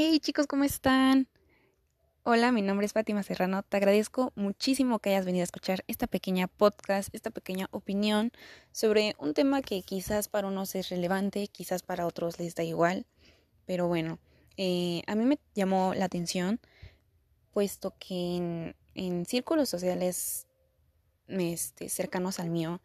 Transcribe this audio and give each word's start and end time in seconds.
Hey 0.00 0.20
chicos, 0.20 0.46
¿cómo 0.46 0.62
están? 0.62 1.26
Hola, 2.22 2.52
mi 2.52 2.62
nombre 2.62 2.86
es 2.86 2.92
Fátima 2.92 3.24
Serrano. 3.24 3.64
Te 3.64 3.78
agradezco 3.78 4.32
muchísimo 4.36 5.00
que 5.00 5.10
hayas 5.10 5.26
venido 5.26 5.42
a 5.42 5.50
escuchar 5.50 5.82
esta 5.88 6.06
pequeña 6.06 6.46
podcast, 6.46 7.12
esta 7.12 7.32
pequeña 7.32 7.66
opinión 7.72 8.30
sobre 8.70 9.16
un 9.18 9.34
tema 9.34 9.60
que 9.60 9.82
quizás 9.82 10.28
para 10.28 10.46
unos 10.46 10.76
es 10.76 10.90
relevante, 10.90 11.48
quizás 11.48 11.82
para 11.82 12.06
otros 12.06 12.38
les 12.38 12.54
da 12.54 12.62
igual. 12.62 13.06
Pero 13.66 13.88
bueno, 13.88 14.20
eh, 14.56 15.02
a 15.08 15.16
mí 15.16 15.24
me 15.24 15.40
llamó 15.56 15.94
la 15.96 16.04
atención, 16.04 16.60
puesto 17.52 17.92
que 17.98 18.72
en, 18.94 19.26
círculos 19.26 19.68
sociales 19.68 20.46
este, 21.26 21.88
cercanos 21.88 22.38
al 22.38 22.50
mío 22.50 22.80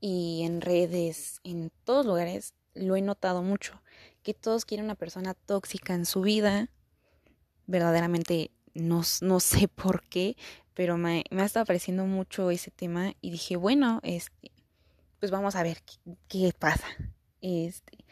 y 0.00 0.42
en 0.42 0.60
redes, 0.60 1.38
en 1.44 1.70
todos 1.84 2.04
lugares, 2.04 2.54
lo 2.74 2.96
he 2.96 3.02
notado 3.02 3.44
mucho 3.44 3.80
que 4.26 4.34
todos 4.34 4.64
quieren 4.64 4.86
una 4.86 4.96
persona 4.96 5.34
tóxica 5.34 5.94
en 5.94 6.04
su 6.04 6.20
vida. 6.20 6.68
Verdaderamente 7.68 8.50
no, 8.74 9.02
no 9.20 9.38
sé 9.40 9.68
por 9.68 10.02
qué, 10.08 10.36
pero 10.74 10.98
me, 10.98 11.22
me, 11.30 11.42
ha 11.42 11.44
estado 11.44 11.62
apareciendo 11.62 12.06
mucho 12.06 12.50
ese 12.50 12.72
tema 12.72 13.14
y 13.20 13.30
dije, 13.30 13.54
bueno, 13.54 14.00
este, 14.02 14.50
pues 15.20 15.30
vamos 15.30 15.54
a 15.54 15.62
ver 15.62 15.80
qué, 15.84 16.16
qué 16.26 16.52
pasa. 16.58 16.88
Este, 17.40 18.04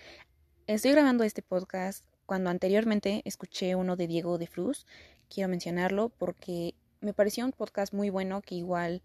estoy 0.68 0.92
grabando 0.92 1.24
este 1.24 1.42
podcast 1.42 2.04
cuando 2.26 2.48
anteriormente 2.48 3.22
escuché 3.24 3.74
uno 3.74 3.96
de 3.96 4.06
Diego 4.06 4.38
de 4.38 4.46
Fruz. 4.46 4.86
Quiero 5.28 5.48
mencionarlo 5.48 6.10
porque 6.10 6.76
me 7.00 7.12
pareció 7.12 7.44
un 7.44 7.50
podcast 7.50 7.92
muy 7.92 8.10
bueno 8.10 8.40
que 8.40 8.54
igual 8.54 9.02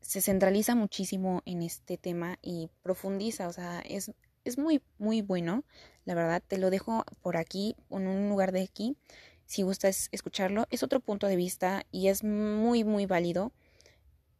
se 0.00 0.22
centraliza 0.22 0.74
muchísimo 0.74 1.42
en 1.44 1.60
este 1.60 1.98
tema 1.98 2.38
y 2.40 2.70
profundiza, 2.82 3.48
o 3.48 3.52
sea, 3.52 3.80
es, 3.80 4.12
es 4.44 4.58
muy, 4.58 4.82
muy 4.98 5.22
bueno, 5.22 5.64
la 6.04 6.14
verdad. 6.14 6.42
Te 6.46 6.58
lo 6.58 6.70
dejo 6.70 7.04
por 7.22 7.36
aquí, 7.36 7.76
en 7.90 8.06
un 8.06 8.28
lugar 8.28 8.52
de 8.52 8.62
aquí, 8.62 8.96
si 9.46 9.62
gustas 9.62 10.08
escucharlo. 10.12 10.66
Es 10.70 10.82
otro 10.82 11.00
punto 11.00 11.26
de 11.26 11.36
vista 11.36 11.84
y 11.90 12.08
es 12.08 12.24
muy, 12.24 12.84
muy 12.84 13.06
válido, 13.06 13.52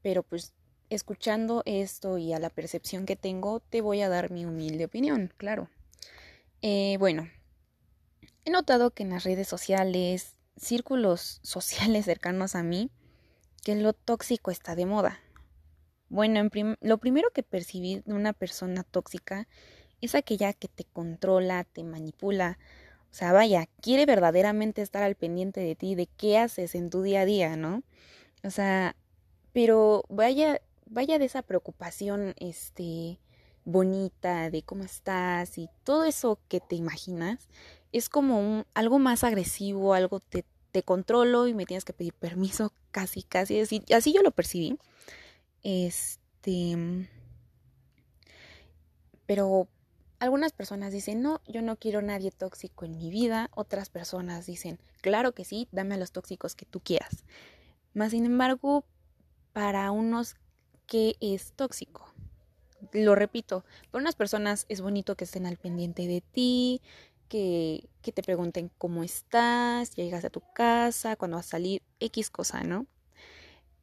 pero 0.02 0.22
pues 0.22 0.54
escuchando 0.90 1.62
esto 1.66 2.18
y 2.18 2.32
a 2.32 2.38
la 2.38 2.50
percepción 2.50 3.06
que 3.06 3.16
tengo, 3.16 3.60
te 3.60 3.80
voy 3.80 4.00
a 4.00 4.08
dar 4.08 4.30
mi 4.30 4.44
humilde 4.44 4.84
opinión, 4.84 5.32
claro. 5.36 5.68
Eh, 6.62 6.96
bueno, 6.98 7.28
he 8.44 8.50
notado 8.50 8.90
que 8.90 9.02
en 9.02 9.10
las 9.10 9.24
redes 9.24 9.48
sociales, 9.48 10.34
círculos 10.56 11.40
sociales 11.42 12.04
cercanos 12.04 12.54
a 12.54 12.62
mí, 12.62 12.90
que 13.62 13.74
lo 13.76 13.92
tóxico 13.92 14.50
está 14.50 14.74
de 14.74 14.86
moda. 14.86 15.20
Bueno, 16.08 16.40
en 16.40 16.76
lo 16.80 16.98
primero 16.98 17.30
que 17.34 17.42
percibí 17.42 18.00
de 18.04 18.14
una 18.14 18.32
persona 18.32 18.82
tóxica 18.82 19.46
es 20.00 20.14
aquella 20.14 20.52
que 20.52 20.68
te 20.68 20.84
controla, 20.84 21.64
te 21.64 21.84
manipula, 21.84 22.58
o 23.10 23.14
sea, 23.14 23.32
vaya, 23.32 23.68
quiere 23.80 24.06
verdaderamente 24.06 24.82
estar 24.82 25.02
al 25.02 25.14
pendiente 25.14 25.60
de 25.60 25.74
ti, 25.74 25.94
de 25.94 26.06
qué 26.06 26.38
haces 26.38 26.74
en 26.74 26.90
tu 26.90 27.02
día 27.02 27.22
a 27.22 27.24
día, 27.24 27.56
¿no? 27.56 27.82
O 28.44 28.50
sea, 28.50 28.96
pero 29.52 30.04
vaya, 30.08 30.60
vaya 30.86 31.18
de 31.18 31.24
esa 31.24 31.42
preocupación, 31.42 32.34
este, 32.38 33.18
bonita, 33.64 34.50
de 34.50 34.62
cómo 34.62 34.84
estás 34.84 35.58
y 35.58 35.68
todo 35.84 36.04
eso 36.04 36.38
que 36.48 36.60
te 36.60 36.76
imaginas, 36.76 37.48
es 37.92 38.08
como 38.08 38.38
un, 38.40 38.66
algo 38.74 38.98
más 38.98 39.24
agresivo, 39.24 39.94
algo 39.94 40.20
te, 40.20 40.44
te 40.72 40.82
controlo 40.82 41.48
y 41.48 41.54
me 41.54 41.66
tienes 41.66 41.84
que 41.84 41.92
pedir 41.92 42.12
permiso, 42.14 42.72
casi, 42.90 43.22
casi, 43.22 43.60
así, 43.60 43.82
así 43.94 44.12
yo 44.12 44.22
lo 44.22 44.30
percibí. 44.32 44.78
Este, 45.62 46.76
pero 49.26 49.68
algunas 50.18 50.52
personas 50.52 50.92
dicen, 50.92 51.22
no, 51.22 51.40
yo 51.46 51.62
no 51.62 51.76
quiero 51.76 52.02
nadie 52.02 52.30
tóxico 52.30 52.84
en 52.84 52.96
mi 52.96 53.10
vida. 53.10 53.50
Otras 53.54 53.88
personas 53.90 54.46
dicen, 54.46 54.78
claro 55.00 55.32
que 55.32 55.44
sí, 55.44 55.68
dame 55.70 55.94
a 55.94 55.98
los 55.98 56.12
tóxicos 56.12 56.54
que 56.54 56.66
tú 56.66 56.80
quieras. 56.80 57.24
Más 57.94 58.10
sin 58.10 58.26
embargo, 58.26 58.84
para 59.52 59.90
unos, 59.90 60.36
¿qué 60.86 61.16
es 61.20 61.52
tóxico? 61.52 62.12
Lo 62.92 63.14
repito, 63.14 63.64
para 63.90 64.02
unas 64.02 64.14
personas 64.14 64.66
es 64.68 64.80
bonito 64.80 65.16
que 65.16 65.24
estén 65.24 65.46
al 65.46 65.56
pendiente 65.56 66.06
de 66.06 66.20
ti, 66.20 66.80
que, 67.28 67.88
que 68.02 68.12
te 68.12 68.22
pregunten 68.22 68.70
cómo 68.78 69.02
estás, 69.02 69.94
llegas 69.94 70.24
a 70.24 70.30
tu 70.30 70.42
casa, 70.54 71.16
cuando 71.16 71.36
vas 71.36 71.46
a 71.46 71.50
salir, 71.50 71.82
X 72.00 72.30
cosa, 72.30 72.62
¿no? 72.62 72.86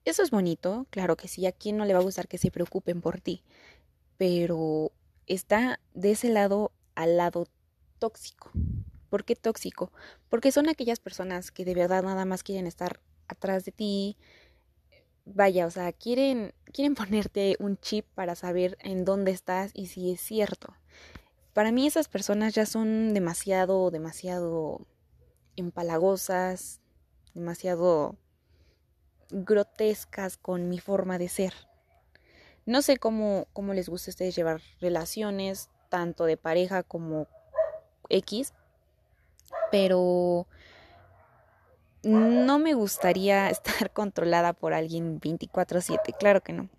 Eso 0.05 0.23
es 0.23 0.31
bonito, 0.31 0.87
claro 0.91 1.17
que 1.17 1.27
sí, 1.27 1.45
a 1.45 1.51
quién 1.51 1.77
no 1.77 1.85
le 1.85 1.93
va 1.93 1.99
a 1.99 2.03
gustar 2.03 2.27
que 2.27 2.37
se 2.37 2.51
preocupen 2.51 3.01
por 3.01 3.19
ti, 3.21 3.43
pero 4.17 4.91
está 5.27 5.79
de 5.93 6.11
ese 6.11 6.29
lado 6.29 6.71
al 6.95 7.17
lado 7.17 7.47
tóxico. 7.99 8.51
¿Por 9.09 9.23
qué 9.23 9.35
tóxico? 9.35 9.91
Porque 10.29 10.51
son 10.51 10.69
aquellas 10.69 10.99
personas 10.99 11.51
que 11.51 11.65
de 11.65 11.75
verdad 11.75 12.03
nada 12.03 12.25
más 12.25 12.43
quieren 12.43 12.67
estar 12.67 12.99
atrás 13.27 13.65
de 13.65 13.71
ti. 13.71 14.17
Vaya, 15.25 15.65
o 15.65 15.71
sea, 15.71 15.91
quieren, 15.93 16.53
quieren 16.73 16.95
ponerte 16.95 17.55
un 17.59 17.77
chip 17.77 18.05
para 18.13 18.35
saber 18.35 18.77
en 18.81 19.05
dónde 19.05 19.31
estás 19.31 19.71
y 19.73 19.87
si 19.87 20.11
es 20.11 20.21
cierto. 20.21 20.73
Para 21.53 21.71
mí 21.71 21.87
esas 21.87 22.09
personas 22.09 22.53
ya 22.53 22.65
son 22.65 23.13
demasiado, 23.13 23.89
demasiado 23.89 24.85
empalagosas, 25.55 26.81
demasiado 27.33 28.17
grotescas 29.29 30.37
con 30.37 30.69
mi 30.69 30.79
forma 30.79 31.17
de 31.17 31.29
ser. 31.29 31.53
No 32.65 32.81
sé 32.81 32.97
cómo, 32.97 33.47
cómo 33.53 33.73
les 33.73 33.89
gusta 33.89 34.09
a 34.09 34.13
ustedes 34.13 34.35
llevar 34.35 34.61
relaciones, 34.81 35.69
tanto 35.89 36.25
de 36.25 36.35
pareja 36.35 36.83
como 36.83 37.27
X, 38.09 38.53
pero 39.71 40.47
no 42.03 42.59
me 42.59 42.73
gustaría 42.73 43.49
estar 43.51 43.91
controlada 43.91 44.53
por 44.53 44.73
alguien 44.73 45.19
24/7, 45.19 46.15
claro 46.17 46.41
que 46.41 46.53
no. 46.53 46.69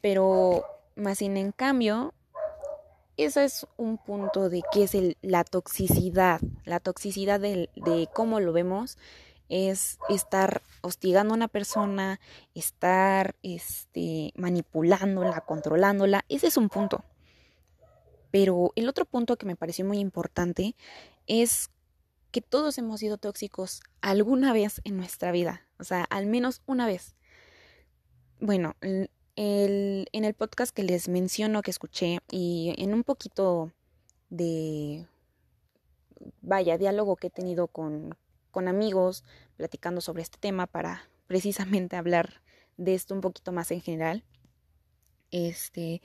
Pero 0.00 0.64
más 0.94 1.18
sin 1.18 1.36
en 1.36 1.52
cambio, 1.52 2.14
ese 3.16 3.44
es 3.44 3.66
un 3.76 3.98
punto 3.98 4.48
de 4.48 4.62
qué 4.70 4.84
es 4.84 4.94
el, 4.94 5.16
la 5.22 5.42
toxicidad, 5.42 6.40
la 6.64 6.78
toxicidad 6.78 7.40
de, 7.40 7.68
de 7.74 8.08
cómo 8.14 8.38
lo 8.38 8.52
vemos 8.52 8.96
es 9.48 9.98
estar 10.08 10.62
hostigando 10.82 11.34
a 11.34 11.36
una 11.36 11.48
persona, 11.48 12.20
estar 12.54 13.34
este, 13.42 14.32
manipulándola, 14.36 15.40
controlándola. 15.42 16.24
Ese 16.28 16.48
es 16.48 16.56
un 16.56 16.68
punto. 16.68 17.04
Pero 18.30 18.72
el 18.76 18.88
otro 18.88 19.04
punto 19.04 19.36
que 19.36 19.46
me 19.46 19.56
pareció 19.56 19.84
muy 19.84 19.98
importante 19.98 20.74
es 21.26 21.70
que 22.30 22.40
todos 22.42 22.76
hemos 22.78 23.00
sido 23.00 23.16
tóxicos 23.16 23.80
alguna 24.00 24.52
vez 24.52 24.80
en 24.84 24.96
nuestra 24.96 25.32
vida, 25.32 25.62
o 25.78 25.84
sea, 25.84 26.04
al 26.04 26.26
menos 26.26 26.62
una 26.66 26.86
vez. 26.86 27.14
Bueno, 28.40 28.76
el, 28.80 29.10
en 30.12 30.24
el 30.24 30.34
podcast 30.34 30.74
que 30.74 30.82
les 30.82 31.08
menciono 31.08 31.62
que 31.62 31.70
escuché 31.70 32.18
y 32.30 32.74
en 32.76 32.92
un 32.92 33.02
poquito 33.02 33.72
de, 34.28 35.06
vaya, 36.42 36.76
diálogo 36.76 37.16
que 37.16 37.28
he 37.28 37.30
tenido 37.30 37.66
con, 37.68 38.14
con 38.50 38.68
amigos 38.68 39.24
platicando 39.56 40.00
sobre 40.00 40.22
este 40.22 40.38
tema 40.38 40.66
para 40.66 41.08
precisamente 41.26 41.96
hablar 41.96 42.42
de 42.76 42.94
esto 42.94 43.14
un 43.14 43.20
poquito 43.20 43.52
más 43.52 43.70
en 43.70 43.80
general. 43.80 44.24
Este 45.30 46.00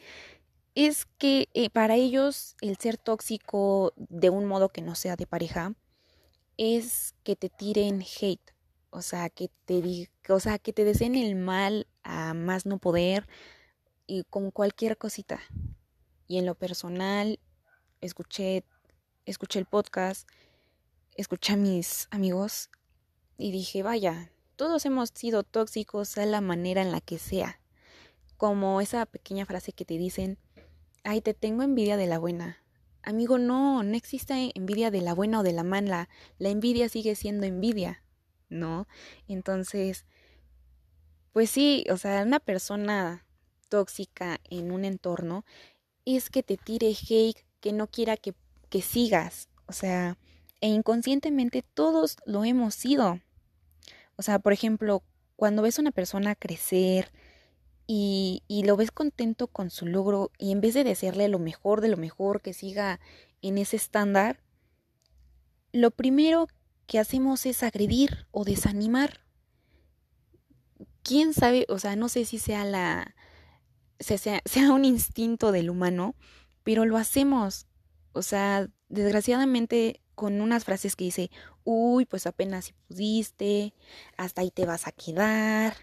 es 0.76 1.06
que 1.18 1.50
eh, 1.54 1.70
para 1.70 1.96
ellos 1.96 2.56
el 2.62 2.78
ser 2.78 2.98
tóxico 2.98 3.94
de 3.96 4.30
un 4.30 4.46
modo 4.46 4.70
que 4.70 4.81
no 4.81 4.96
sea 4.96 5.16
de 5.16 5.28
pareja 5.28 5.74
es 6.58 7.16
que 7.24 7.36
te 7.36 7.50
tiren 7.50 8.02
hate, 8.02 8.54
o 8.90 9.02
sea, 9.02 9.30
que 9.30 9.50
te 9.66 10.10
o 10.30 10.40
sea, 10.40 10.60
que 10.60 10.74
te 10.74 10.84
deseen 10.84 11.16
el 11.16 11.36
mal 11.36 11.88
a 12.04 12.34
más 12.34 12.66
no 12.66 12.80
poder 12.80 13.28
y 14.08 14.24
con 14.24 14.52
cualquier 14.52 14.98
cosita. 14.98 15.40
Y 16.28 16.38
en 16.38 16.46
lo 16.46 16.56
personal 16.56 17.39
escuché 18.01 18.63
escuché 19.25 19.60
el 19.60 19.66
podcast 19.66 20.28
escuché 21.15 21.54
a 21.54 21.57
mis 21.57 22.07
amigos 22.12 22.69
y 23.38 23.51
dije, 23.51 23.83
vaya, 23.83 24.31
todos 24.56 24.86
hemos 24.86 25.10
sido 25.13 25.44
tóxicos 25.44 26.18
a 26.18 26.25
la 26.25 26.42
manera 26.42 26.81
en 26.81 26.92
la 26.92 27.01
que 27.01 27.19
sea. 27.19 27.60
Como 28.38 28.81
esa 28.81 29.06
pequeña 29.06 29.45
frase 29.45 29.74
que 29.74 29.86
te 29.86 29.98
dicen, 29.98 30.38
ay, 31.04 31.21
te 31.21 31.33
tengo 31.33 31.63
envidia 31.63 31.98
de 31.98 32.07
la 32.07 32.19
buena. 32.19 32.63
Amigo, 33.01 33.38
no, 33.38 33.83
no 33.83 33.95
existe 33.95 34.51
envidia 34.56 34.92
de 34.92 35.01
la 35.01 35.13
buena 35.13 35.42
o 35.42 35.44
de 35.44 35.54
la 35.54 35.63
mala. 35.63 36.10
La 36.38 36.50
envidia 36.50 36.88
sigue 36.89 37.15
siendo 37.15 37.45
envidia, 37.45 38.04
¿no? 38.50 38.88
Entonces, 39.27 40.06
pues 41.33 41.50
sí, 41.50 41.83
o 41.89 41.98
sea, 41.98 42.24
una 42.24 42.39
persona 42.39 43.25
tóxica 43.69 44.39
en 44.50 44.71
un 44.71 44.86
entorno 44.86 45.45
es 46.06 46.30
que 46.30 46.44
te 46.44 46.57
tire 46.57 46.95
hate, 47.10 47.45
que 47.60 47.74
no 47.74 47.88
quiera 47.88 48.18
que, 48.18 48.36
que 48.69 48.81
sigas. 48.81 49.50
O 49.68 49.74
sea, 49.74 50.18
e 50.63 50.68
inconscientemente 50.69 51.62
todos 51.62 52.15
lo 52.25 52.45
hemos 52.45 52.74
sido. 52.74 53.19
O 54.15 54.21
sea, 54.21 54.39
por 54.39 54.54
ejemplo, 54.54 55.04
cuando 55.36 55.62
ves 55.62 55.77
a 55.77 55.81
una 55.81 55.92
persona 55.92 56.36
crecer 56.36 57.12
y, 57.86 58.44
y 58.48 58.63
lo 58.63 58.77
ves 58.77 58.89
contento 58.89 59.48
con 59.48 59.69
su 59.69 59.86
logro 59.86 60.31
y 60.38 60.54
en 60.54 60.62
vez 60.62 60.74
de 60.74 60.86
desearle 60.86 61.27
lo 61.27 61.38
mejor 61.38 61.81
de 61.81 61.89
lo 61.89 61.98
mejor, 61.98 62.39
que 62.39 62.54
siga 62.54 63.01
en 63.42 63.57
ese 63.57 63.75
estándar, 63.75 64.39
lo 65.74 65.92
primero 65.92 66.48
que 66.88 66.98
hacemos 66.98 67.45
es 67.45 67.62
agredir 67.62 68.25
o 68.31 68.45
desanimar. 68.45 69.19
¿Quién 71.01 71.33
sabe? 71.33 71.65
O 71.68 71.77
sea, 71.77 71.98
no 71.98 72.07
sé 72.07 72.24
si 72.24 72.39
sea 72.39 72.63
la 72.63 73.15
sea, 74.00 74.42
sea 74.45 74.71
un 74.71 74.86
instinto 74.86 75.51
del 75.51 75.69
humano, 75.69 76.15
pero 76.63 76.86
lo 76.86 76.95
hacemos. 76.95 77.68
O 78.13 78.21
sea, 78.21 78.69
desgraciadamente 78.88 80.00
con 80.15 80.42
unas 80.42 80.65
frases 80.65 80.95
que 80.95 81.06
dice, 81.06 81.31
uy, 81.63 82.06
pues 82.06 82.27
apenas 82.27 82.65
si 82.65 82.74
pudiste, 82.88 83.74
hasta 84.18 84.42
ahí 84.42 84.51
te 84.51 84.65
vas 84.65 84.88
a 84.88 84.92
quedar, 84.92 85.75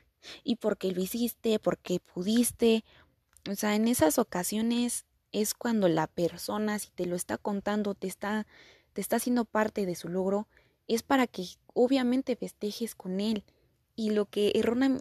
y 0.44 0.56
porque 0.56 0.92
lo 0.92 1.00
hiciste, 1.00 1.58
porque 1.58 2.00
pudiste. 2.00 2.84
O 3.50 3.54
sea, 3.54 3.74
en 3.74 3.88
esas 3.88 4.18
ocasiones 4.18 5.06
es 5.32 5.54
cuando 5.54 5.88
la 5.88 6.06
persona, 6.06 6.78
si 6.78 6.90
te 6.90 7.06
lo 7.06 7.16
está 7.16 7.38
contando, 7.38 7.94
te 7.94 8.06
está, 8.06 8.46
te 8.92 9.00
está 9.00 9.16
haciendo 9.16 9.44
parte 9.44 9.86
de 9.86 9.94
su 9.94 10.08
logro, 10.08 10.48
es 10.88 11.02
para 11.02 11.26
que 11.26 11.46
obviamente 11.72 12.36
festejes 12.36 12.94
con 12.94 13.20
él. 13.20 13.44
Y 13.96 14.10
lo 14.10 14.26
que 14.26 14.52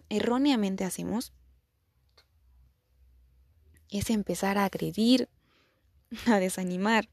erróneamente 0.08 0.84
hacemos 0.84 1.32
es 3.88 4.10
empezar 4.10 4.58
a 4.58 4.66
agredir, 4.66 5.28
a 6.26 6.38
desanimar. 6.38 7.08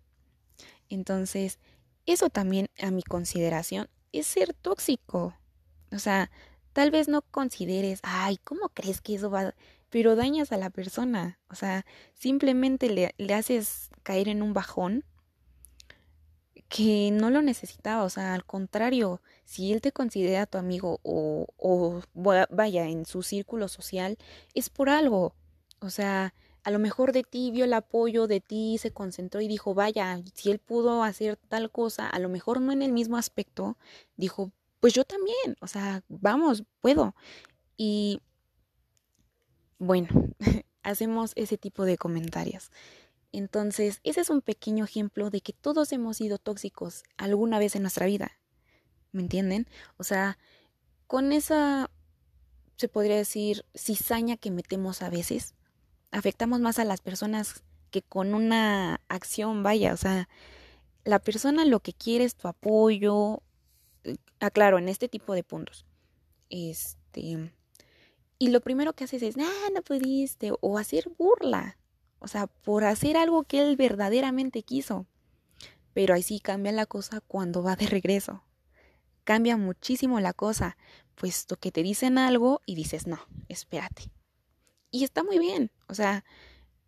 Entonces, 0.90 1.60
eso 2.07 2.30
también 2.30 2.69
a 2.81 2.89
mi 2.89 3.04
consideración 3.04 3.89
es 4.12 4.25
ser 4.25 4.54
tóxico. 4.54 5.36
O 5.92 6.00
sea, 6.00 6.31
tal 6.74 6.89
vez 6.89 7.07
no 7.07 7.21
consideres, 7.21 8.00
ay, 8.04 8.38
¿cómo 8.44 8.69
crees 8.69 9.01
que 9.01 9.15
eso 9.15 9.30
va? 9.30 9.54
Pero 9.89 10.15
dañas 10.15 10.51
a 10.51 10.57
la 10.57 10.69
persona. 10.69 11.39
O 11.50 11.56
sea, 11.56 11.86
simplemente 12.13 12.89
le, 12.89 13.13
le 13.18 13.33
haces 13.33 13.89
caer 14.04 14.30
en 14.30 14.42
un 14.42 14.54
bajón 14.54 15.04
que 16.69 17.12
no 17.12 17.30
lo 17.30 17.42
necesitaba, 17.42 18.04
o 18.04 18.09
sea, 18.09 18.33
al 18.33 18.45
contrario, 18.45 19.21
si 19.45 19.71
él 19.71 19.81
te 19.81 19.92
considera 19.94 20.45
tu 20.45 20.57
amigo 20.57 21.00
o, 21.04 21.48
o 21.57 22.01
vaya 22.50 22.88
en 22.88 23.06
su 23.06 23.21
círculo 23.24 23.68
social, 23.69 24.18
es 24.54 24.69
por 24.69 24.89
algo, 24.89 25.33
o 25.80 25.89
sea, 25.89 26.33
a 26.68 26.69
lo 26.69 26.80
mejor 26.80 27.14
de 27.14 27.24
ti 27.24 27.50
vio 27.50 27.64
el 27.64 27.72
apoyo, 27.72 28.28
de 28.28 28.42
ti 28.42 28.78
se 28.78 28.92
concentró 28.92 29.40
y 29.40 29.48
dijo, 29.48 29.74
vaya, 29.74 30.22
si 30.34 30.52
él 30.52 30.60
pudo 30.60 31.02
hacer 31.02 31.38
tal 31.38 31.72
cosa, 31.72 32.10
a 32.10 32.19
lo 32.19 32.28
mejor 32.28 32.60
no 32.60 32.74
en 32.74 32.81
el 32.81 32.92
mismo 32.92 33.16
aspecto, 33.16 33.78
dijo, 34.18 34.52
pues 34.81 34.92
yo 34.92 35.06
también, 35.06 35.56
o 35.62 35.68
sea, 35.68 36.04
vamos, 36.10 36.66
puedo. 36.81 37.16
Y 37.78 38.19
bueno, 39.80 40.10
hacemos 40.84 41.31
ese 41.36 41.58
tipo 41.58 41.86
de 41.86 41.98
comentarios. 41.98 42.69
Entonces, 43.31 44.02
ese 44.04 44.19
es 44.19 44.30
un 44.30 44.42
pequeño 44.42 44.84
ejemplo 44.84 45.30
de 45.30 45.40
que 45.40 45.54
todos 45.54 45.94
hemos 45.94 46.18
sido 46.18 46.38
tóxicos 46.38 47.04
alguna 47.16 47.60
vez 47.60 47.78
en 47.78 47.84
nuestra 47.84 48.08
vida. 48.08 48.34
¿Me 49.14 49.22
entienden? 49.22 49.69
O 49.96 50.04
sea, 50.04 50.38
con 51.08 51.31
esa, 51.31 51.90
se 52.75 52.90
podría 52.90 53.16
decir, 53.16 53.64
cizaña 53.74 54.36
que 54.36 54.52
metemos 54.52 55.02
a 55.02 55.10
veces, 55.10 55.54
afectamos 56.12 56.59
más 56.59 56.80
a 56.80 56.86
las 56.86 57.01
personas 57.01 57.63
que 57.92 58.01
con 58.01 58.33
una 58.33 59.01
acción, 59.07 59.63
vaya, 59.63 59.94
o 59.94 59.98
sea, 59.98 60.27
la 61.04 61.19
persona 61.19 61.65
lo 61.65 61.80
que 61.80 61.94
quiere 61.94 62.25
es 62.25 62.36
tu 62.36 62.48
apoyo, 62.48 63.42
aclaro, 64.39 64.77
en 64.77 64.89
este 64.89 65.07
tipo 65.07 65.33
de 65.33 65.44
puntos. 65.44 65.86
Este, 66.50 67.51
y 68.39 68.50
lo 68.50 68.62
primero 68.62 68.94
que 68.94 69.06
haces 69.06 69.24
es, 69.24 69.36
ah, 69.38 69.69
no 69.74 69.81
pudiste, 69.81 70.51
o 70.59 70.77
hacer 70.77 71.09
burla, 71.18 71.77
o 72.19 72.27
sea, 72.27 72.48
por 72.48 72.83
hacer 72.83 73.18
algo 73.18 73.44
que 73.44 73.62
él 73.62 73.75
verdaderamente 73.77 74.63
quiso. 74.63 75.06
Pero 75.94 76.13
ahí 76.13 76.24
sí 76.24 76.39
cambia 76.39 76.71
la 76.71 76.86
cosa 76.86 77.21
cuando 77.21 77.63
va 77.63 77.75
de 77.75 77.88
regreso. 77.88 78.44
Cambia 79.24 79.57
muchísimo 79.57 80.19
la 80.19 80.33
cosa, 80.33 80.77
puesto 81.15 81.57
que 81.57 81.71
te 81.71 81.83
dicen 81.83 82.18
algo 82.18 82.62
y 82.65 82.75
dices, 82.75 83.07
no, 83.07 83.19
espérate, 83.50 84.12
y 84.98 85.04
está 85.04 85.24
muy 85.24 85.38
bien. 85.38 85.72
O 85.88 85.94
sea, 85.94 86.26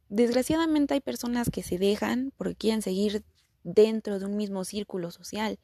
desgraciadamente 0.09 0.95
hay 0.95 1.01
personas 1.01 1.49
que 1.51 1.61
se 1.61 1.77
dejan 1.77 2.33
porque 2.37 2.55
quieren 2.55 2.81
seguir 2.81 3.23
dentro 3.63 4.17
de 4.17 4.25
un 4.25 4.35
mismo 4.35 4.65
círculo 4.65 5.11
social, 5.11 5.59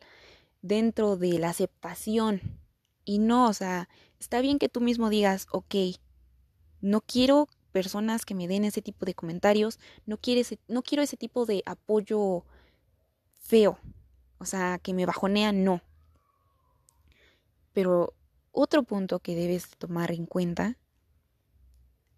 dentro 0.62 1.18
de 1.18 1.39
la 1.39 1.50
aceptación. 1.50 2.42
Y 3.03 3.18
no, 3.18 3.47
o 3.47 3.53
sea, 3.53 3.89
está 4.19 4.42
bien 4.42 4.59
que 4.59 4.69
tú 4.69 4.80
mismo 4.80 5.09
digas, 5.09 5.47
ok, 5.51 5.75
no 6.81 7.01
quiero 7.01 7.50
personas 7.71 8.25
que 8.25 8.36
me 8.36 8.48
den 8.48 8.63
ese 8.63 8.83
tipo 8.83 9.06
de 9.06 9.15
comentarios, 9.15 9.80
no, 10.06 10.18
quiero 10.18 10.41
ese, 10.41 10.59
no 10.68 10.83
quiero 10.83 11.03
ese 11.03 11.18
tipo 11.18 11.48
de 11.48 11.63
apoyo 11.65 12.45
feo, 13.33 13.80
o 14.38 14.45
sea, 14.45 14.77
que 14.77 14.94
me 14.94 15.07
bajonean, 15.07 15.63
no. 15.63 15.81
Pero 17.74 18.13
otro 18.51 18.83
punto 18.83 19.19
que 19.19 19.36
debes 19.36 19.69
tomar 19.77 20.12
en 20.12 20.27
cuenta 20.27 20.77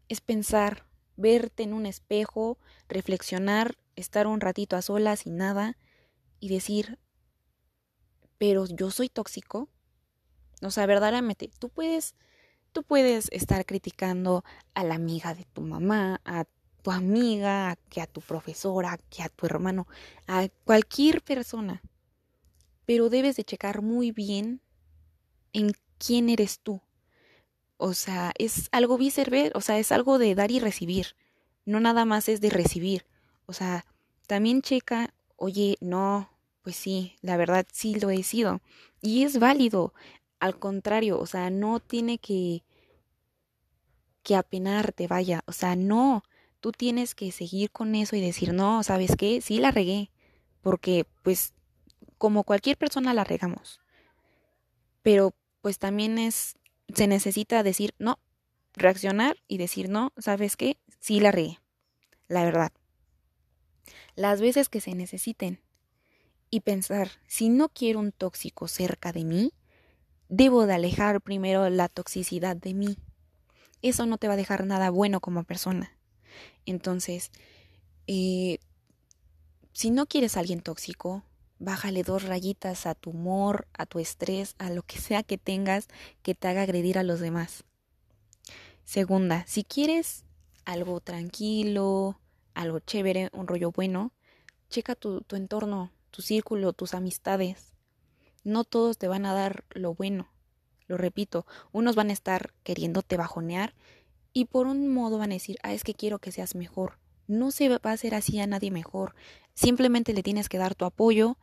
es 0.10 0.22
pensar, 0.22 0.86
verte 1.16 1.64
en 1.64 1.74
un 1.74 1.86
espejo, 1.86 2.58
reflexionar, 2.88 3.78
estar 3.96 4.28
un 4.28 4.40
ratito 4.40 4.76
a 4.76 4.82
solas 4.82 5.20
sin 5.20 5.38
nada 5.38 5.78
y 6.40 6.50
decir, 6.50 7.00
pero 8.38 8.66
yo 8.66 8.92
soy 8.92 9.10
tóxico. 9.10 9.70
O 10.62 10.72
sea, 10.72 10.86
verdaderamente, 10.86 11.50
tú 11.60 11.70
puedes, 11.70 12.16
tú 12.72 12.84
puedes 12.84 13.28
estar 13.32 13.66
criticando 13.66 14.44
a 14.74 14.84
la 14.84 14.96
amiga 14.96 15.34
de 15.34 15.46
tu 15.46 15.62
mamá, 15.62 16.22
a 16.26 16.46
tu 16.84 16.92
amiga, 16.92 17.78
que 17.90 18.02
a 18.02 18.08
tu 18.08 18.22
profesora, 18.22 18.98
que 19.10 19.24
a 19.24 19.30
tu 19.30 19.46
hermano, 19.46 19.88
a 20.28 20.48
cualquier 20.64 21.22
persona. 21.22 21.82
Pero 22.86 23.10
debes 23.10 23.36
de 23.36 23.44
checar 23.44 23.82
muy 23.82 24.12
bien 24.12 24.62
en 25.54 25.74
quién 25.98 26.30
eres 26.30 26.60
tú. 26.60 26.82
O 27.78 27.94
sea, 27.94 28.34
es 28.38 28.70
algo 28.72 28.98
vicever, 28.98 29.52
o 29.56 29.62
sea, 29.62 29.80
es 29.80 29.92
algo 29.92 30.18
de 30.18 30.36
dar 30.36 30.52
y 30.52 30.60
recibir. 30.60 31.16
No 31.66 31.80
nada 31.80 32.06
más 32.06 32.30
es 32.30 32.42
de 32.42 32.50
recibir. 32.50 33.06
O 33.46 33.54
sea, 33.54 33.86
también 34.28 34.62
checa, 34.62 35.14
oye, 35.36 35.78
no, 35.80 36.30
pues 36.64 36.76
sí, 36.76 37.16
la 37.22 37.38
verdad 37.38 37.66
sí 37.72 37.96
lo 38.00 38.10
he 38.10 38.24
sido. 38.24 38.62
Y 39.02 39.24
es 39.24 39.40
válido. 39.40 39.94
Al 40.40 40.60
contrario, 40.60 41.20
o 41.20 41.26
sea, 41.26 41.50
no 41.50 41.80
tiene 41.80 42.18
que 42.18 42.64
que 44.28 44.36
apenarte, 44.36 45.08
vaya, 45.08 45.42
o 45.46 45.54
sea, 45.54 45.78
no, 45.78 46.22
tú 46.60 46.74
tienes 46.74 47.16
que 47.16 47.32
seguir 47.32 47.72
con 47.72 47.96
eso 47.96 48.18
y 48.18 48.20
decir, 48.20 48.52
no, 48.52 48.84
¿sabes 48.84 49.16
qué? 49.16 49.40
Sí 49.40 49.60
la 49.60 49.72
regué, 49.72 50.12
porque 50.62 51.06
pues 51.24 51.54
como 52.18 52.44
cualquier 52.44 52.76
persona 52.76 53.14
la 53.14 53.24
regamos, 53.24 53.80
pero 55.02 55.34
pues 55.62 55.80
también 55.80 56.18
es 56.18 56.58
se 56.94 57.08
necesita 57.08 57.64
decir 57.64 57.94
no, 58.00 58.20
reaccionar 58.74 59.38
y 59.48 59.58
decir 59.58 59.90
no, 59.90 60.14
¿sabes 60.18 60.56
qué? 60.58 60.78
Sí 61.00 61.20
la 61.20 61.32
regué. 61.32 61.60
La 62.28 62.44
verdad. 62.44 62.72
Las 64.16 64.42
veces 64.42 64.70
que 64.70 64.82
se 64.82 64.96
necesiten. 64.96 65.62
Y 66.50 66.62
pensar, 66.62 67.10
si 67.28 67.50
no 67.50 67.70
quiero 67.70 68.00
un 68.00 68.12
tóxico 68.12 68.68
cerca 68.68 69.12
de 69.12 69.26
mí, 69.26 69.54
debo 70.30 70.66
de 70.66 70.76
alejar 70.76 71.22
primero 71.22 71.70
la 71.70 71.90
toxicidad 71.90 72.56
de 72.56 72.74
mí. 72.74 72.98
Eso 73.82 74.06
no 74.06 74.18
te 74.18 74.28
va 74.28 74.34
a 74.34 74.38
dejar 74.38 74.66
nada 74.66 74.90
bueno 74.90 75.20
como 75.20 75.44
persona. 75.44 75.92
Entonces, 76.66 77.32
eh, 78.08 78.60
si 79.74 79.92
no 79.92 80.08
quieres 80.08 80.38
a 80.38 80.40
alguien 80.40 80.62
tóxico, 80.62 81.24
bájale 81.60 82.04
dos 82.04 82.24
rayitas 82.24 82.86
a 82.86 82.96
tu 82.96 83.12
humor, 83.12 83.68
a 83.74 83.86
tu 83.86 84.00
estrés, 84.00 84.56
a 84.58 84.70
lo 84.70 84.84
que 84.84 85.00
sea 85.00 85.24
que 85.24 85.38
tengas 85.38 85.88
que 86.22 86.36
te 86.36 86.48
haga 86.48 86.64
agredir 86.64 86.98
a 86.98 87.04
los 87.04 87.20
demás. 87.20 87.64
Segunda, 88.84 89.46
si 89.48 89.64
quieres 89.64 90.26
algo 90.66 91.02
tranquilo, 91.02 92.20
algo 92.54 92.80
chévere, 92.80 93.30
un 93.34 93.48
rollo 93.48 93.72
bueno, 93.72 94.14
checa 94.70 94.96
tu, 94.96 95.22
tu 95.22 95.36
entorno, 95.36 95.92
tu 96.12 96.22
círculo, 96.22 96.74
tus 96.74 96.94
amistades. 96.94 97.74
No 98.44 98.64
todos 98.64 98.98
te 98.98 99.08
van 99.08 99.26
a 99.26 99.34
dar 99.34 99.66
lo 99.72 99.94
bueno. 99.94 100.30
Lo 100.88 100.98
repito, 100.98 101.46
unos 101.74 101.96
van 101.96 102.10
a 102.10 102.14
estar 102.14 102.54
queriéndote 102.64 103.18
bajonear 103.18 103.74
y 104.32 104.46
por 104.46 104.68
un 104.68 104.88
modo 104.88 105.18
van 105.18 105.32
a 105.32 105.34
decir, 105.34 105.58
ah, 105.64 105.74
es 105.74 105.84
que 105.84 105.94
quiero 105.94 106.20
que 106.20 106.32
seas 106.32 106.56
mejor. 106.56 106.98
No 107.28 107.52
se 107.52 107.68
va 107.68 107.80
a 107.84 107.92
hacer 107.92 108.16
así 108.16 108.40
a 108.40 108.48
nadie 108.48 108.72
mejor. 108.72 109.16
Simplemente 109.58 110.14
le 110.14 110.22
tienes 110.22 110.50
que 110.50 110.60
dar 110.60 110.76
tu 110.76 110.86
apoyo 110.86 111.36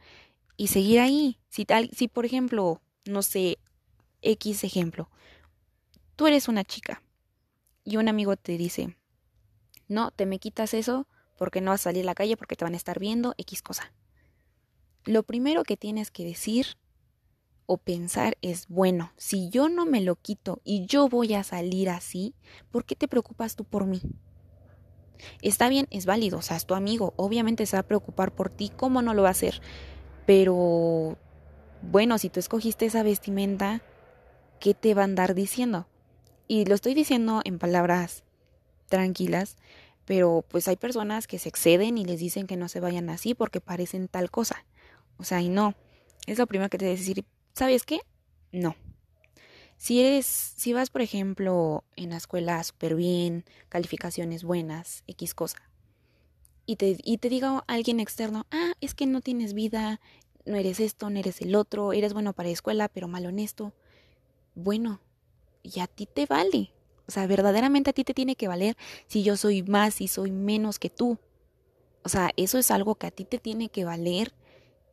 y 0.56 0.68
seguir 0.68 1.00
ahí. 1.00 1.40
Si 1.48 1.64
tal, 1.64 1.90
si 1.90 2.06
por 2.06 2.24
ejemplo, 2.24 2.80
no 3.06 3.22
sé, 3.22 3.58
X 4.22 4.62
ejemplo, 4.62 5.10
tú 6.14 6.28
eres 6.28 6.46
una 6.46 6.62
chica 6.62 7.02
y 7.82 7.96
un 7.96 8.06
amigo 8.06 8.36
te 8.36 8.56
dice, 8.56 8.96
no, 9.88 10.12
te 10.12 10.26
me 10.26 10.38
quitas 10.38 10.74
eso 10.74 11.08
porque 11.36 11.60
no 11.60 11.72
vas 11.72 11.80
a 11.80 11.90
salir 11.90 12.04
a 12.04 12.06
la 12.06 12.14
calle 12.14 12.36
porque 12.36 12.54
te 12.54 12.64
van 12.64 12.74
a 12.74 12.76
estar 12.76 13.00
viendo 13.00 13.34
X 13.36 13.62
cosa. 13.62 13.92
Lo 15.04 15.24
primero 15.24 15.64
que 15.64 15.76
tienes 15.76 16.12
que 16.12 16.24
decir 16.24 16.78
o 17.66 17.78
pensar 17.78 18.38
es, 18.42 18.68
bueno, 18.68 19.12
si 19.16 19.50
yo 19.50 19.68
no 19.68 19.86
me 19.86 20.00
lo 20.00 20.14
quito 20.14 20.60
y 20.62 20.86
yo 20.86 21.08
voy 21.08 21.34
a 21.34 21.42
salir 21.42 21.90
así, 21.90 22.36
¿por 22.70 22.84
qué 22.84 22.94
te 22.94 23.08
preocupas 23.08 23.56
tú 23.56 23.64
por 23.64 23.86
mí? 23.86 24.00
Está 25.42 25.68
bien, 25.68 25.86
es 25.90 26.06
válido, 26.06 26.38
o 26.38 26.42
sea, 26.42 26.56
es 26.56 26.66
tu 26.66 26.74
amigo, 26.74 27.14
obviamente 27.16 27.66
se 27.66 27.76
va 27.76 27.80
a 27.80 27.86
preocupar 27.86 28.32
por 28.32 28.50
ti, 28.50 28.70
¿cómo 28.76 29.02
no 29.02 29.14
lo 29.14 29.22
va 29.22 29.28
a 29.28 29.32
hacer? 29.32 29.60
Pero 30.26 31.16
bueno, 31.82 32.18
si 32.18 32.30
tú 32.30 32.40
escogiste 32.40 32.86
esa 32.86 33.02
vestimenta, 33.02 33.82
¿qué 34.60 34.74
te 34.74 34.94
va 34.94 35.02
a 35.02 35.04
andar 35.04 35.34
diciendo? 35.34 35.86
Y 36.48 36.64
lo 36.66 36.74
estoy 36.74 36.94
diciendo 36.94 37.40
en 37.44 37.58
palabras 37.58 38.24
tranquilas, 38.88 39.56
pero 40.04 40.44
pues 40.48 40.68
hay 40.68 40.76
personas 40.76 41.26
que 41.26 41.38
se 41.38 41.48
exceden 41.48 41.98
y 41.98 42.04
les 42.04 42.20
dicen 42.20 42.46
que 42.46 42.56
no 42.56 42.68
se 42.68 42.80
vayan 42.80 43.08
así 43.10 43.34
porque 43.34 43.60
parecen 43.60 44.08
tal 44.08 44.30
cosa. 44.30 44.64
O 45.16 45.24
sea, 45.24 45.40
y 45.40 45.48
no. 45.48 45.74
Es 46.26 46.38
lo 46.38 46.46
primero 46.46 46.70
que 46.70 46.78
te 46.78 46.86
decir, 46.86 47.24
¿sabes 47.54 47.84
qué? 47.84 48.00
No. 48.52 48.76
Si 49.76 50.00
eres, 50.00 50.26
si 50.26 50.72
vas, 50.72 50.90
por 50.90 51.02
ejemplo, 51.02 51.84
en 51.96 52.10
la 52.10 52.16
escuela 52.16 52.62
súper 52.64 52.94
bien, 52.94 53.44
calificaciones 53.68 54.44
buenas, 54.44 55.04
X 55.06 55.34
cosa, 55.34 55.58
y 56.66 56.76
te, 56.76 56.96
y 57.02 57.18
te 57.18 57.28
diga 57.28 57.62
alguien 57.66 58.00
externo, 58.00 58.46
ah, 58.50 58.72
es 58.80 58.94
que 58.94 59.06
no 59.06 59.20
tienes 59.20 59.52
vida, 59.52 60.00
no 60.46 60.56
eres 60.56 60.80
esto, 60.80 61.10
no 61.10 61.18
eres 61.18 61.40
el 61.40 61.54
otro, 61.54 61.92
eres 61.92 62.12
bueno 62.12 62.32
para 62.32 62.48
la 62.48 62.54
escuela, 62.54 62.88
pero 62.88 63.08
mal 63.08 63.26
honesto. 63.26 63.72
Bueno, 64.54 65.00
y 65.62 65.80
a 65.80 65.86
ti 65.86 66.06
te 66.06 66.26
vale. 66.26 66.72
O 67.06 67.10
sea, 67.10 67.26
verdaderamente 67.26 67.90
a 67.90 67.92
ti 67.92 68.04
te 68.04 68.14
tiene 68.14 68.36
que 68.36 68.48
valer 68.48 68.76
si 69.06 69.22
yo 69.22 69.36
soy 69.36 69.62
más 69.62 70.00
y 70.00 70.08
soy 70.08 70.30
menos 70.30 70.78
que 70.78 70.90
tú. 70.90 71.18
O 72.02 72.08
sea, 72.08 72.30
eso 72.36 72.58
es 72.58 72.70
algo 72.70 72.94
que 72.94 73.06
a 73.06 73.10
ti 73.10 73.24
te 73.24 73.38
tiene 73.38 73.68
que 73.68 73.84
valer 73.84 74.34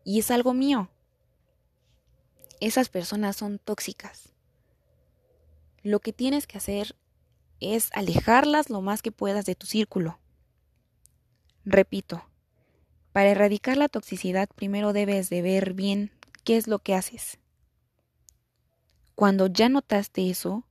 y 0.03 0.19
es 0.19 0.31
algo 0.31 0.53
mío. 0.53 0.89
Esas 2.59 2.89
personas 2.89 3.37
son 3.37 3.59
tóxicas. 3.59 4.33
Lo 5.83 5.99
que 5.99 6.13
tienes 6.13 6.47
que 6.47 6.57
hacer 6.57 6.95
es 7.59 7.89
alejarlas 7.93 8.69
lo 8.69 8.81
más 8.81 9.01
que 9.01 9.11
puedas 9.11 9.45
de 9.45 9.55
tu 9.55 9.67
círculo. 9.67 10.19
Repito, 11.63 12.23
para 13.11 13.29
erradicar 13.29 13.77
la 13.77 13.89
toxicidad 13.89 14.49
primero 14.55 14.93
debes 14.93 15.29
de 15.29 15.41
ver 15.41 15.73
bien 15.73 16.11
qué 16.43 16.57
es 16.57 16.67
lo 16.67 16.79
que 16.79 16.95
haces. 16.95 17.39
Cuando 19.15 19.47
ya 19.47 19.69
notaste 19.69 20.29
eso, 20.29 20.65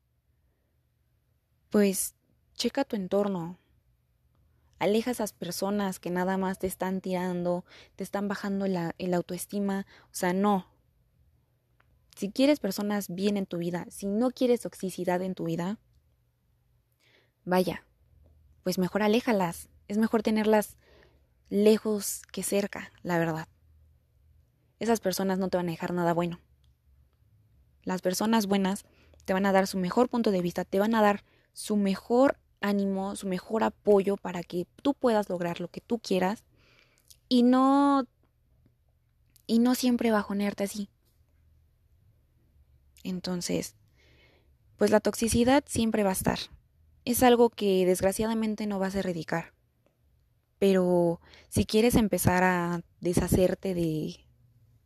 pues 1.68 2.14
checa 2.54 2.84
tu 2.84 2.96
entorno. 2.96 3.58
Aleja 4.78 5.10
a 5.10 5.12
esas 5.12 5.32
personas 5.32 6.00
que 6.00 6.10
nada 6.10 6.38
más 6.38 6.58
te 6.58 6.66
están 6.66 7.00
tirando, 7.00 7.64
te 7.96 8.02
están 8.02 8.28
bajando 8.28 8.66
la, 8.66 8.94
autoestima. 9.14 9.86
O 10.06 10.14
sea, 10.14 10.32
no. 10.32 10.66
Si 12.16 12.30
quieres 12.30 12.60
personas 12.60 13.08
bien 13.08 13.36
en 13.36 13.46
tu 13.46 13.58
vida, 13.58 13.86
si 13.90 14.06
no 14.06 14.30
quieres 14.30 14.60
toxicidad 14.60 15.22
en 15.22 15.34
tu 15.34 15.44
vida, 15.44 15.78
vaya, 17.44 17.84
pues 18.62 18.78
mejor 18.78 19.02
aléjalas. 19.02 19.68
Es 19.88 19.98
mejor 19.98 20.22
tenerlas 20.22 20.76
lejos 21.48 22.22
que 22.32 22.42
cerca, 22.42 22.92
la 23.02 23.18
verdad. 23.18 23.48
Esas 24.78 25.00
personas 25.00 25.38
no 25.38 25.48
te 25.48 25.56
van 25.56 25.68
a 25.68 25.72
dejar 25.72 25.92
nada 25.92 26.14
bueno. 26.14 26.40
Las 27.82 28.02
personas 28.02 28.46
buenas 28.46 28.84
te 29.24 29.32
van 29.32 29.46
a 29.46 29.52
dar 29.52 29.66
su 29.66 29.78
mejor 29.78 30.08
punto 30.08 30.30
de 30.30 30.42
vista, 30.42 30.64
te 30.64 30.78
van 30.78 30.94
a 30.94 31.02
dar 31.02 31.24
su 31.52 31.76
mejor 31.76 32.38
ánimo, 32.60 33.16
su 33.16 33.26
mejor 33.26 33.64
apoyo 33.64 34.16
para 34.16 34.42
que 34.42 34.66
tú 34.82 34.94
puedas 34.94 35.28
lograr 35.28 35.60
lo 35.60 35.68
que 35.68 35.80
tú 35.80 35.98
quieras 35.98 36.44
y 37.28 37.42
no 37.42 38.06
y 39.46 39.58
no 39.58 39.74
siempre 39.74 40.10
bajonearte 40.10 40.64
así. 40.64 40.88
Entonces, 43.02 43.74
pues 44.76 44.90
la 44.90 45.00
toxicidad 45.00 45.64
siempre 45.66 46.02
va 46.02 46.10
a 46.10 46.14
estar. 46.14 46.38
Es 47.04 47.22
algo 47.22 47.50
que 47.50 47.84
desgraciadamente 47.86 48.66
no 48.66 48.78
vas 48.78 48.94
a 48.94 49.00
erradicar. 49.00 49.52
Pero 50.58 51.20
si 51.48 51.64
quieres 51.64 51.94
empezar 51.94 52.44
a 52.44 52.82
deshacerte 53.00 53.74
de 53.74 54.26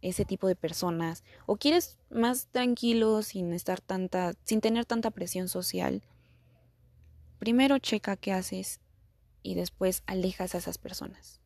ese 0.03 0.25
tipo 0.25 0.47
de 0.47 0.55
personas 0.55 1.25
o 1.47 1.57
quieres 1.57 1.99
más 2.11 2.47
tranquilo 2.49 3.23
sin 3.23 3.53
estar 3.53 3.81
tanta 3.81 4.35
sin 4.45 4.61
tener 4.61 4.85
tanta 4.85 5.11
presión 5.11 5.49
social, 5.49 6.03
primero 7.39 7.79
checa 7.79 8.17
qué 8.17 8.33
haces 8.33 8.81
y 9.43 9.55
después 9.55 10.03
alejas 10.07 10.55
a 10.55 10.59
esas 10.59 10.79
personas. 10.79 11.41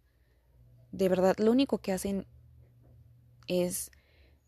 De 0.92 1.08
verdad, 1.08 1.36
lo 1.38 1.50
único 1.50 1.78
que 1.78 1.92
hacen 1.92 2.26
es 3.46 3.90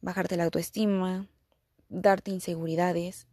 bajarte 0.00 0.36
la 0.36 0.44
autoestima, 0.44 1.28
darte 1.90 2.30
inseguridades. 2.30 3.26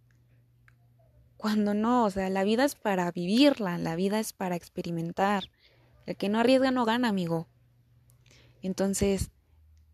Cuando 1.38 1.74
no, 1.74 2.04
o 2.04 2.10
sea, 2.10 2.30
la 2.30 2.44
vida 2.44 2.66
es 2.66 2.76
para 2.76 3.10
vivirla, 3.12 3.78
la 3.78 3.96
vida 3.96 4.20
es 4.20 4.34
para 4.34 4.56
experimentar. 4.56 5.50
El 6.06 6.18
que 6.18 6.30
no 6.30 6.40
arriesga 6.40 6.72
no 6.72 6.84
gana, 6.84 7.08
amigo. 7.08 7.48
Entonces, 8.62 9.30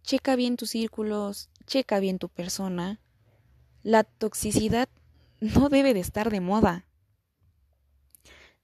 checa 0.01 0.35
bien 0.35 0.57
tus 0.57 0.71
círculos, 0.71 1.49
checa 1.67 1.99
bien 1.99 2.17
tu 2.17 2.29
persona. 2.29 3.01
La 3.83 4.03
toxicidad 4.03 4.89
no 5.39 5.69
debe 5.69 5.93
de 5.93 5.99
estar 5.99 6.31
de 6.31 6.39
moda. 6.39 6.87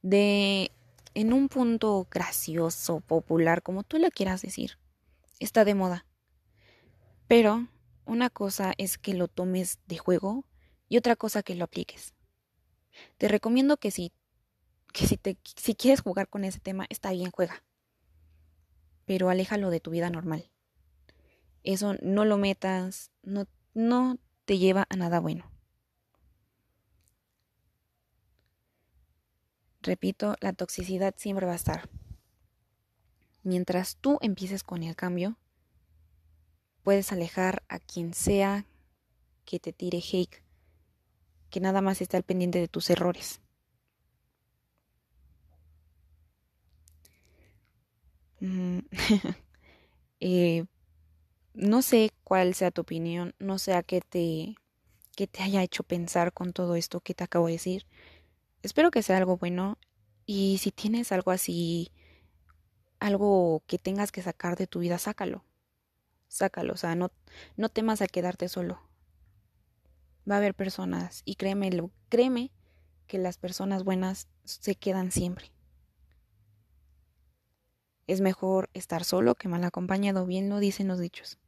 De 0.02 0.72
en 1.16 1.34
un 1.34 1.50
punto 1.50 2.08
gracioso, 2.10 3.02
popular, 3.02 3.62
como 3.62 3.84
tú 3.84 3.98
lo 3.98 4.10
quieras 4.10 4.42
decir, 4.42 4.78
está 5.40 5.66
de 5.66 5.76
moda. 5.76 6.06
Pero 7.28 7.68
una 8.10 8.30
cosa 8.30 8.74
es 8.78 8.98
que 8.98 9.14
lo 9.14 9.28
tomes 9.28 9.80
de 9.88 9.98
juego 9.98 10.46
y 10.88 10.98
otra 10.98 11.16
cosa 11.16 11.44
que 11.44 11.56
lo 11.56 11.66
apliques. 11.66 12.14
Te 13.18 13.28
recomiendo 13.28 13.78
que 13.78 13.92
si 13.92 14.12
que 14.92 15.08
si, 15.08 15.18
te, 15.18 15.38
si 15.56 15.76
quieres 15.76 16.02
jugar 16.02 16.30
con 16.30 16.44
ese 16.44 16.60
tema, 16.60 16.86
está 16.90 17.12
bien, 17.12 17.32
juega. 17.32 17.64
Pero 19.06 19.30
aléjalo 19.30 19.70
de 19.70 19.80
tu 19.80 19.92
vida 19.92 20.10
normal. 20.10 20.50
Eso 21.64 21.96
no 22.02 22.26
lo 22.26 22.38
metas, 22.38 23.12
no, 23.22 23.46
no 23.74 24.18
te 24.46 24.58
lleva 24.58 24.88
a 24.90 24.96
nada 24.96 25.20
bueno. 25.20 25.52
Repito, 29.82 30.36
la 30.42 30.54
toxicidad 30.54 31.14
siempre 31.18 31.46
va 31.46 31.54
a 31.54 31.58
estar. 31.58 31.90
Mientras 33.44 33.96
tú 33.98 34.18
empieces 34.22 34.64
con 34.64 34.84
el 34.84 34.96
cambio, 34.96 35.38
puedes 36.90 37.12
alejar 37.12 37.62
a 37.70 37.78
quien 37.78 38.16
sea 38.16 38.66
que 39.46 39.60
te 39.60 39.74
tire 39.74 40.00
hate, 40.00 40.42
que 41.52 41.60
nada 41.60 41.82
más 41.82 42.02
está 42.02 42.18
al 42.18 42.24
pendiente 42.24 42.60
de 42.60 42.68
tus 42.68 42.90
errores. 42.90 43.42
eh, 50.20 50.66
no 51.54 51.84
sé 51.84 52.10
cuál 52.24 52.56
sea 52.56 52.72
tu 52.72 52.82
opinión, 52.82 53.36
no 53.38 53.60
sé 53.60 53.76
a 53.76 53.84
qué 53.84 54.02
te, 54.02 54.56
qué 55.16 55.28
te 55.28 55.44
haya 55.44 55.62
hecho 55.62 55.84
pensar 55.84 56.34
con 56.34 56.54
todo 56.54 56.76
esto 56.76 57.02
que 57.02 57.14
te 57.14 57.24
acabo 57.24 57.46
de 57.46 57.54
decir. 57.54 57.86
Espero 58.64 58.90
que 58.90 59.04
sea 59.04 59.18
algo 59.18 59.38
bueno 59.38 59.78
y 60.26 60.58
si 60.58 60.72
tienes 60.72 61.12
algo 61.12 61.30
así, 61.30 61.92
algo 63.00 63.62
que 63.68 63.78
tengas 63.78 64.12
que 64.12 64.24
sacar 64.24 64.58
de 64.58 64.66
tu 64.66 64.80
vida, 64.80 64.98
sácalo. 64.98 65.46
Sácalo, 66.30 66.74
o 66.74 66.78
sea, 66.78 66.96
no, 66.96 67.12
no 67.58 67.68
temas 67.70 68.02
a 68.02 68.08
quedarte 68.08 68.48
solo. 68.48 68.80
Va 70.30 70.36
a 70.36 70.38
haber 70.38 70.54
personas 70.54 71.24
y 71.26 71.36
créeme, 71.36 71.70
créeme 72.08 72.52
que 73.08 73.18
las 73.18 73.38
personas 73.38 73.84
buenas 73.84 74.30
se 74.46 74.76
quedan 74.76 75.12
siempre. 75.12 75.52
Es 78.08 78.22
mejor 78.22 78.70
estar 78.74 79.04
solo 79.04 79.36
que 79.36 79.50
mal 79.50 79.64
acompañado, 79.64 80.26
bien 80.26 80.50
lo 80.50 80.60
dicen 80.60 80.88
los 80.88 81.00
dichos. 81.00 81.40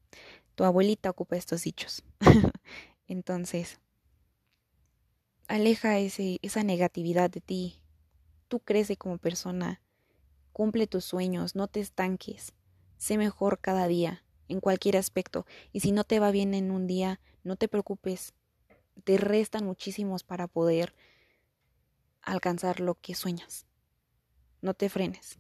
Tu 0.56 0.64
abuelita 0.64 1.12
ocupa 1.12 1.38
estos 1.38 1.64
dichos. 1.64 2.04
Entonces, 3.08 3.80
aleja 5.48 6.00
ese, 6.00 6.40
esa 6.42 6.64
negatividad 6.64 7.30
de 7.30 7.42
ti. 7.42 7.82
Tú 8.48 8.60
crece 8.60 8.98
como 8.98 9.20
persona, 9.20 9.80
cumple 10.54 10.88
tus 10.88 11.06
sueños, 11.06 11.56
no 11.56 11.68
te 11.68 11.80
estanques, 11.80 12.54
sé 12.98 13.18
mejor 13.18 13.60
cada 13.60 13.88
día, 13.88 14.24
en 14.52 14.60
cualquier 14.60 14.98
aspecto. 14.98 15.46
Y 15.72 15.80
si 15.80 15.92
no 15.92 16.04
te 16.04 16.20
va 16.20 16.32
bien 16.32 16.54
en 16.54 16.72
un 16.72 16.88
día, 16.88 17.20
no 17.44 17.56
te 17.56 17.68
preocupes, 17.68 18.34
te 19.04 19.18
restan 19.18 19.66
muchísimos 19.66 20.24
para 20.24 20.48
poder 20.48 20.94
alcanzar 22.22 22.80
lo 22.80 22.96
que 22.96 23.16
sueñas. 23.16 23.66
No 24.62 24.74
te 24.74 24.90
frenes. 24.90 25.40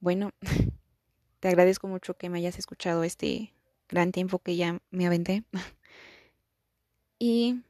Bueno, 0.00 0.30
te 1.40 1.48
agradezco 1.48 1.86
mucho 1.86 2.14
que 2.14 2.28
me 2.28 2.38
hayas 2.38 2.58
escuchado 2.58 3.04
este 3.04 3.54
gran 3.88 4.10
tiempo 4.10 4.40
que 4.40 4.56
ya 4.56 4.80
me 4.90 5.06
aventé. 5.06 5.44
y 7.18 7.62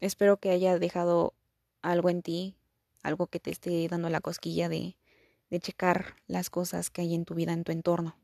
espero 0.00 0.38
que 0.38 0.50
haya 0.50 0.78
dejado 0.78 1.34
algo 1.82 2.08
en 2.08 2.22
ti, 2.22 2.56
algo 3.02 3.26
que 3.26 3.40
te 3.40 3.50
esté 3.50 3.86
dando 3.88 4.08
la 4.08 4.20
cosquilla 4.20 4.68
de, 4.68 4.96
checar 5.60 6.16
las 6.26 6.50
cosas 6.50 6.90
que 6.90 7.02
hay 7.02 7.14
en 7.14 7.24
tu 7.24 7.36
vida, 7.36 7.52
en 7.52 7.62
tu 7.62 7.70
entorno. 7.70 8.16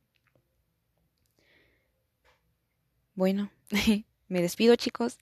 Bueno, 3.20 3.50
me 4.28 4.40
despido 4.40 4.76
chicos. 4.76 5.18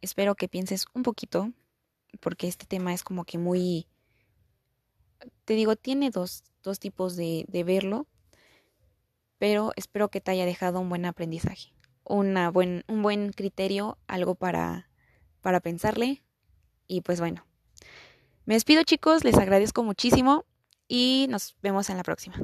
Espero 0.00 0.36
que 0.36 0.48
pienses 0.48 0.86
un 0.94 1.02
poquito, 1.02 1.52
porque 2.18 2.48
este 2.48 2.64
tema 2.64 2.94
es 2.94 3.04
como 3.04 3.26
que 3.26 3.36
muy... 3.36 3.88
Te 5.44 5.52
digo, 5.52 5.76
tiene 5.76 6.08
dos, 6.08 6.44
dos 6.62 6.78
tipos 6.78 7.14
de, 7.14 7.44
de 7.48 7.62
verlo, 7.62 8.06
pero 9.36 9.72
espero 9.76 10.08
que 10.08 10.22
te 10.22 10.30
haya 10.30 10.46
dejado 10.46 10.80
un 10.80 10.88
buen 10.88 11.04
aprendizaje. 11.04 11.74
una 12.04 12.50
buen, 12.50 12.84
un 12.88 13.02
buen 13.02 13.34
criterio, 13.34 13.98
algo 14.06 14.34
para, 14.34 14.88
para 15.42 15.60
pensarle. 15.60 16.22
Y 16.86 17.02
pues 17.02 17.20
bueno, 17.20 17.44
me 18.46 18.54
despido 18.54 18.82
chicos, 18.82 19.24
les 19.24 19.36
agradezco 19.36 19.82
muchísimo 19.82 20.46
y 20.88 21.26
nos 21.28 21.54
vemos 21.60 21.90
en 21.90 21.98
la 21.98 22.02
próxima. 22.02 22.34